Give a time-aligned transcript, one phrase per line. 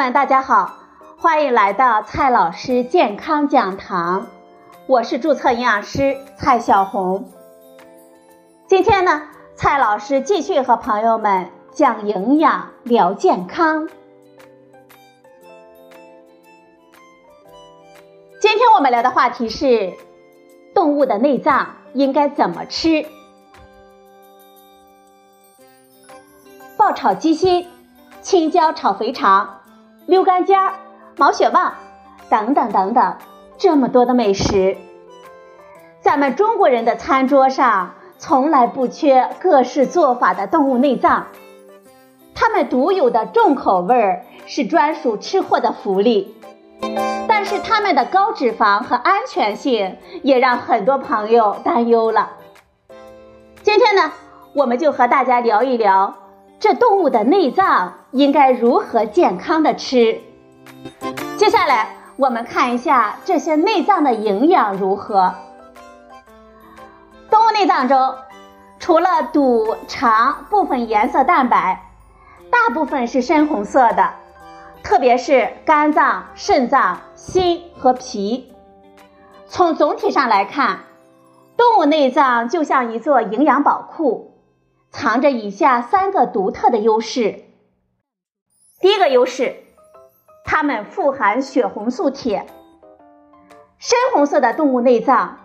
[0.00, 0.78] 们，大家好，
[1.18, 4.28] 欢迎来到蔡老师健康讲堂，
[4.86, 7.28] 我是注册营养师蔡小红。
[8.66, 13.90] 今天呢，蔡老师继续和朋友们讲营养、聊健康。
[18.40, 19.92] 今天我们聊的话题是
[20.74, 23.04] 动物的内脏应该怎么吃？
[26.78, 27.68] 爆炒鸡心、
[28.22, 29.59] 青椒炒肥肠、
[30.10, 30.72] 溜肝尖儿、
[31.16, 31.74] 毛血旺
[32.28, 33.16] 等等等等，
[33.58, 34.76] 这么多的美食，
[36.00, 41.28] 咱们中国人的餐桌上从来不缺各式做法的动物内脏，
[42.34, 46.34] 它们独有的重口味儿是专属吃货的福利。
[47.28, 52.30] 但是它们的高脂肪和安全性也让很多朋友担忧了。
[53.62, 54.10] 今天呢，
[54.54, 56.16] 我们就和大家聊一聊
[56.58, 60.20] 这动物的内脏应该如何健康的吃。
[61.36, 65.34] 接下来我们看一下这些内脏的营养如何。
[67.30, 68.14] 动物内脏中，
[68.78, 71.90] 除了肚、肠部分颜色蛋白，
[72.50, 74.10] 大部分是深红色的。
[74.82, 78.52] 特别是肝脏、肾脏、心和脾。
[79.46, 80.80] 从总体上来看，
[81.56, 84.40] 动物内脏就像一座营养宝库，
[84.90, 87.44] 藏着以下三个独特的优势。
[88.80, 89.56] 第一个优势，
[90.42, 92.46] 它们富含血红素铁。
[93.78, 95.36] 深红色的动物内脏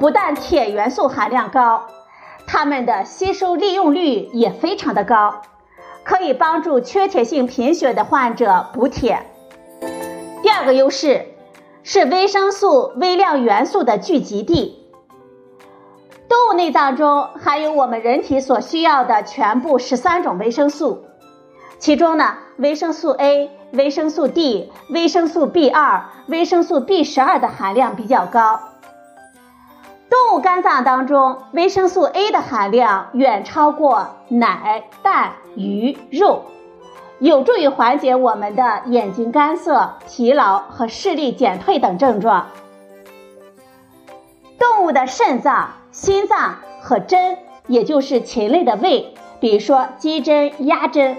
[0.00, 1.86] 不但铁元素含量高，
[2.48, 5.42] 它们的吸收利用率也非常的高。
[6.02, 9.26] 可以帮助缺铁性贫血的患者补铁。
[10.42, 11.26] 第二个优势
[11.82, 14.84] 是维生素微量元素的聚集地。
[16.28, 21.04] 动物内脏中含有我们人体所需要的全部十三种维生素，
[21.78, 28.60] 其中呢，维生素 A、维生素 D、维生素 B 二、维生素 B 十二的含量比较高。
[30.10, 36.46] 动物肝脏当中，维生素 A 的含量远超过奶、蛋、鱼、肉，
[37.20, 42.48] 有助于缓解我们的眼睛干涩、疲劳和视力减退等症状。
[44.58, 47.38] 动物的肾脏、心脏和针，
[47.68, 51.16] 也就是禽类的胃，比如说鸡胗、鸭胗，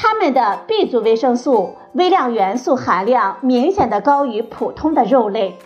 [0.00, 5.58] 它们的 B 族维生素、微量元素含量明显的高于普通的肉类。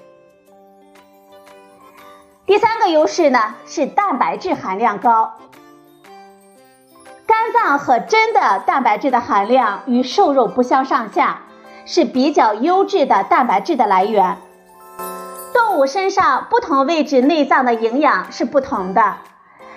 [2.47, 5.35] 第三个优势呢是蛋白质含量高，
[7.27, 11.43] 肝脏和真的蛋白质的含量与瘦肉不相上下，
[11.85, 14.39] 是比较优质的蛋白质的来源。
[15.53, 19.17] 动物身上不同位置内脏的营养是不同的，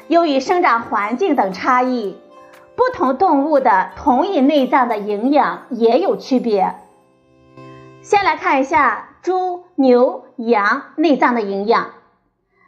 [0.07, 2.17] 由于生长环境等差异，
[2.75, 6.75] 不同动物的同一内脏的营养也有区别。
[8.01, 11.91] 先来看一下猪、牛、羊内脏的营养。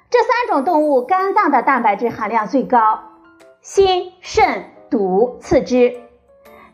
[0.09, 2.99] 这三种动物肝脏的蛋白质含量最高，
[3.61, 5.97] 心、肾、肚次之。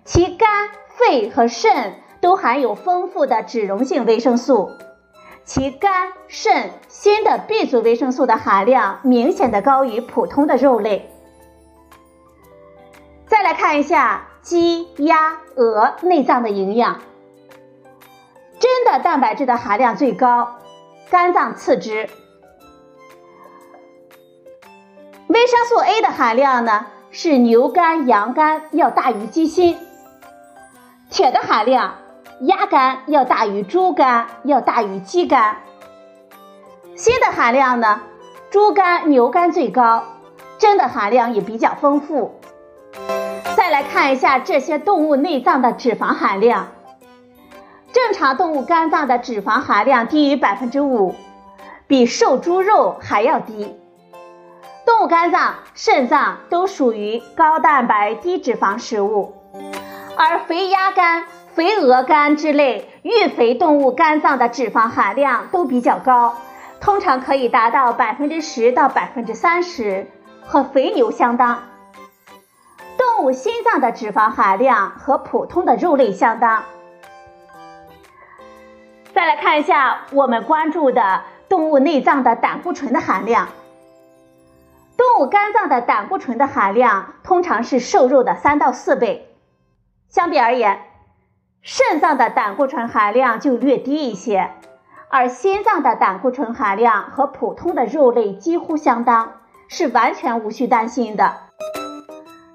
[0.06, 4.70] 其肝、肺和肾都含有丰富的脂溶性维生素，
[5.44, 11.10] 其肝、肾、心的 B 族维生素的含量明显的高于普通的肉类。
[13.34, 17.02] 再来看一下鸡、鸭、鹅内脏的营养，
[18.60, 20.60] 真的蛋白质的含量最高，
[21.10, 22.08] 肝脏次之。
[25.26, 29.80] 维生素 A 的含量呢是牛肝、羊肝要大于鸡心，
[31.10, 31.96] 铁的含量
[32.42, 35.58] 鸭肝要大于猪肝，要大于鸡肝。
[36.96, 38.02] 锌的含量呢，
[38.52, 40.04] 猪肝、牛肝最高，
[40.60, 42.40] 真的含量也比较丰富。
[43.74, 46.68] 来看一下这些动物内脏的脂肪含量，
[47.92, 51.16] 正常动物肝脏的脂肪含量低于百分之五，
[51.88, 53.76] 比瘦猪肉还要低。
[54.86, 59.34] 动物肝脏、肾脏都属于高蛋白低脂肪食物，
[60.16, 61.24] 而肥鸭肝、
[61.56, 66.36] 肥鹅肝之类育肥动物肝脏的脂肪含量都比较高，
[66.80, 70.06] 通常可以达到百分之十到百分之三十，
[70.46, 71.64] 和肥牛相当。
[73.24, 76.66] 动物心脏的脂肪含量和普通的肉类相当。
[79.14, 83.48] 再来看一下我们关注的动物内脏的胆固醇的含量。
[84.98, 89.34] 动物肝脏的胆固醇的含量通常是瘦肉的三到四倍，
[90.10, 90.82] 相比而言，
[91.62, 94.52] 肾脏的胆固醇含量就略低一些，
[95.08, 99.36] 而心脏的胆固醇含量和普通的肉类几乎相当，
[99.70, 101.38] 是完全无需担心的。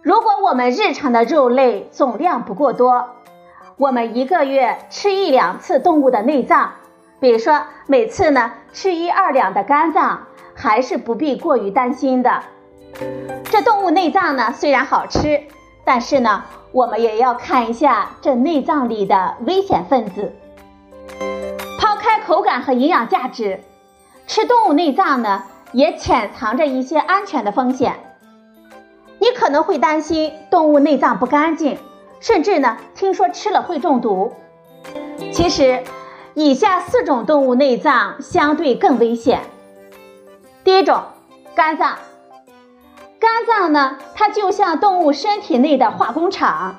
[0.02, 3.10] 如果我们日常的肉类总量不过多，
[3.76, 6.72] 我们一个月吃一两次动物的内脏，
[7.18, 12.42] 比如说每次呢吃一二两的肝脏，还是不必过于担心的。
[13.44, 15.42] 这动物内脏呢虽然好吃，
[15.84, 20.32] 但是呢我们也要看一下这内脏里的危险分子。
[21.80, 23.60] 抛开口感和营养价值，
[24.28, 25.42] 吃动物内脏呢
[25.72, 28.07] 也潜藏着一些安全的风险。
[29.18, 31.78] 你可能会担心动物内脏不干净。
[32.20, 34.32] 甚至呢，听说吃了会中毒。
[35.30, 35.84] 其实，
[36.34, 39.42] 以下四种动物内脏相对更危险。
[40.64, 41.02] 第一种，
[41.54, 41.98] 肝脏。
[43.20, 46.76] 肝脏呢，它就像动物身体内的化工厂，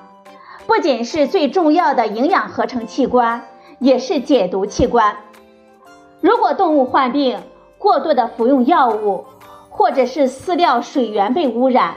[0.68, 3.44] 不仅是最重要的营养合成器官，
[3.80, 5.16] 也是解毒器官。
[6.20, 7.40] 如果动物患病，
[7.78, 9.26] 过度的服用药物，
[9.70, 11.96] 或者是饲料水源被污染。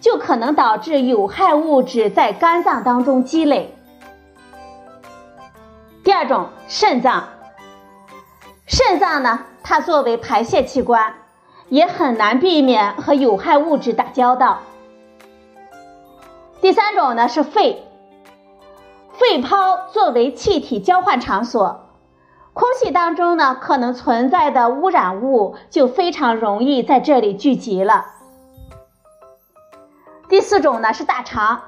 [0.00, 3.74] 就可能导致有害物质在肝脏当中积累。
[6.04, 7.24] 第二种，肾脏。
[8.66, 11.14] 肾脏呢，它作为排泄器官，
[11.68, 14.58] 也很难避免和有害物质打交道。
[16.60, 17.84] 第三种呢是肺。
[19.12, 21.88] 肺泡作为气体交换场所，
[22.52, 28.06] 空气当中呢可能存在的污染物就非常容易在这里聚集了。
[30.28, 31.62] 第四种呢是大肠，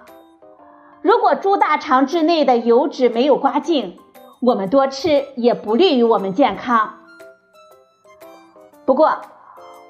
[1.01, 3.99] 如果猪大肠之内的油脂没有刮净，
[4.41, 6.97] 我们多吃也不利于我们健康。
[8.85, 9.23] 不过，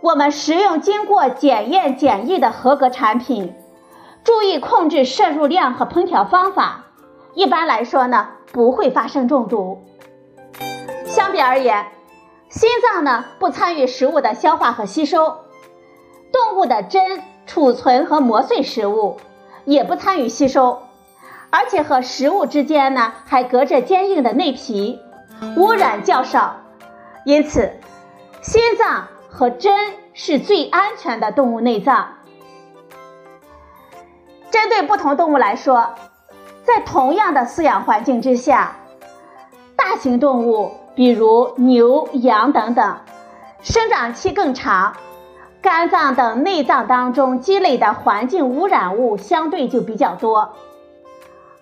[0.01, 3.53] 我们食用经过检验检疫的合格产品，
[4.23, 6.85] 注意控制摄入量和烹调方法，
[7.35, 9.83] 一般来说呢不会发生中毒。
[11.07, 11.87] 相比而言，
[12.49, 15.27] 心脏呢不参与食物的消化和吸收，
[16.33, 17.21] 动物的针。
[17.51, 19.17] 储存和磨碎食物，
[19.65, 20.85] 也不参与吸收，
[21.51, 25.01] 而且和食物之间呢还隔着坚硬的内皮，
[25.57, 26.59] 污染较少，
[27.25, 27.73] 因此
[28.41, 29.77] 心脏和针
[30.15, 32.19] 是最安全的动物内脏。
[34.53, 35.97] 针对不同动物来说，
[36.63, 38.77] 在同样的饲养环境之下，
[39.75, 42.97] 大型动物比如牛、羊等等，
[43.61, 44.95] 生长期更长。
[45.63, 50.55] 肝脏等内脏当中积累的环境污染物相对就比较多，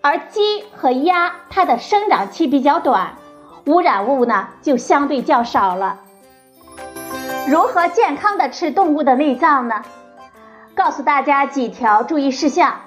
[0.00, 3.16] 而鸡和鸭它的生长期比较短，
[3.66, 5.98] 污染物呢就相对较少了。
[7.48, 9.82] 如何健康的吃动物的内脏呢？
[10.76, 12.82] 告诉大家几条注意事项。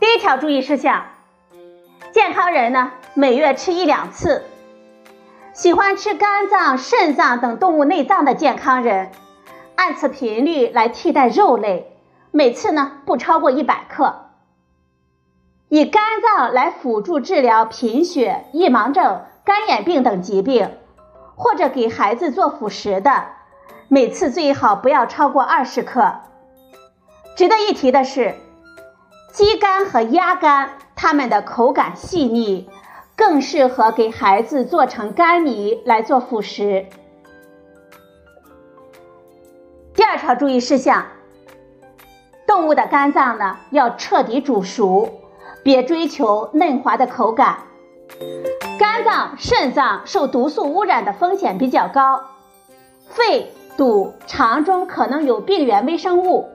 [0.00, 1.04] 第一条注意事项，
[2.12, 4.44] 健康人呢每月吃一两次。
[5.54, 9.12] 喜欢吃肝脏、肾脏等动物内脏的健康人，
[9.76, 11.96] 按此频率来替代肉类，
[12.32, 14.30] 每次呢不超过一百克。
[15.68, 20.76] 以肝脏来辅助治疗贫血、易盲症、干眼病等疾病，
[21.36, 23.26] 或者给孩子做辅食的，
[23.86, 26.16] 每次最好不要超过二十克。
[27.36, 28.34] 值得一提的是，
[29.32, 32.68] 鸡肝和鸭肝，它们的口感细腻。
[33.16, 36.86] 更适合给孩子做成干泥来做辅食。
[39.94, 41.06] 第二条注意事项：
[42.46, 45.20] 动物的肝脏呢要彻底煮熟，
[45.62, 47.58] 别追求嫩滑的口感。
[48.78, 52.20] 肝脏、肾脏受毒素污染的风险比较高，
[53.08, 56.48] 肺、肚、肠中可能有病原微生物，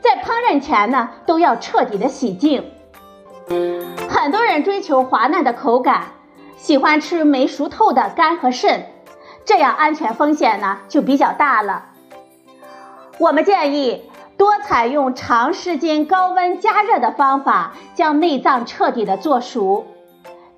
[0.00, 2.72] 在烹饪前呢都要彻底的洗净。
[4.08, 6.08] 很多人追求滑嫩的口感，
[6.56, 8.86] 喜欢吃没熟透的肝和肾，
[9.44, 11.86] 这样安全风险呢就比较大了。
[13.18, 19.86] 我们建议多采用长时间高温加热的方法，将内脏彻底的做熟。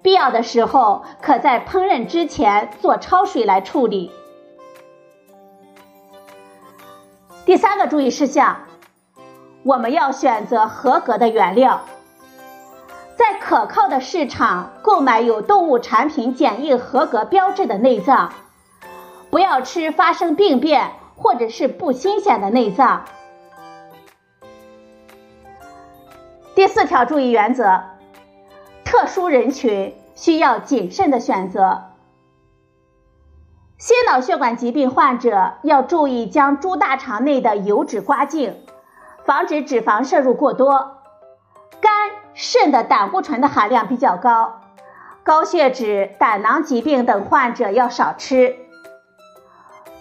[0.02, 4.10] 必要的时候，可在烹饪之前做焯水来处理。
[7.44, 8.56] 第三个注意事项，
[9.62, 11.82] 我们要选择合格的原料。
[13.20, 18.32] 在可靠的市场购买有动物产品检疫合格标志的内脏，
[19.28, 23.04] 不要吃发生病变或者是不新鲜的内脏。
[26.54, 27.82] 第四条注意原则：
[28.86, 31.90] 特殊人群需要谨慎的选择。
[33.76, 38.62] 心脑血管疾病患者要注意将猪大肠内的油脂刮净，
[39.26, 40.99] 防止脂肪摄入过多。
[42.42, 44.62] 肾的胆固醇的含量比较高，
[45.22, 48.56] 高血脂、胆囊疾病等患者要少吃。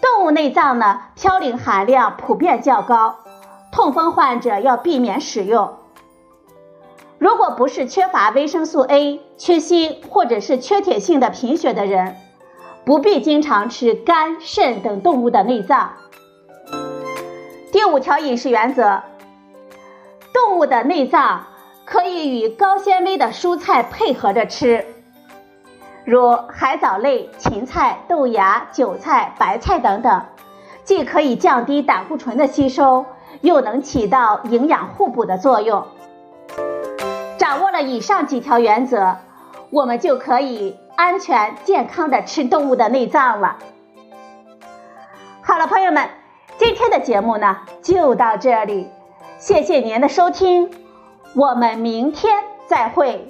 [0.00, 3.16] 动物内脏呢，嘌呤含量普遍较高，
[3.70, 5.76] 痛风患者要避免使用。
[7.18, 12.16] 如果不是缺乏维生素 A、缺锌或者是缺铁性的贫血的人，
[12.86, 15.90] 不必经常吃肝、肾等动物的内脏。
[17.70, 19.02] 第五条饮食原则：
[20.32, 21.44] 动物的内脏
[21.90, 24.86] 可以与高纤维的蔬菜配合着吃，
[26.04, 30.22] 如海藻类、芹菜、豆芽、韭菜、白菜等等，
[30.84, 33.06] 既可以降低胆固醇的吸收，
[33.40, 35.84] 又能起到营养互补的作用。
[37.38, 39.16] 掌握了以上几条原则，
[39.70, 43.56] 我们就可以安全健康的吃动物的内脏了。
[45.42, 46.08] 好了，朋友们，
[46.56, 48.88] 今天的节目呢就到这里，
[49.40, 50.70] 谢谢您的收听，
[51.34, 52.32] 我们明天
[52.66, 53.29] 再会。